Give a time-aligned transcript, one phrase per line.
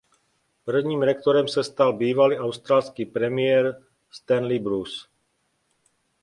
[0.65, 5.07] Prvním rektorem se stal bývalý australský premiér Stanley Bruce.